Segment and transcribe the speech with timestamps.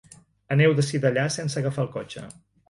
[0.55, 2.27] Aneu d'ací d'allà sense agafar el cotxe.